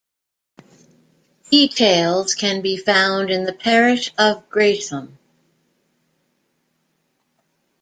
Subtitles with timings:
[1.51, 5.19] Details can be found in the parish of Greatham.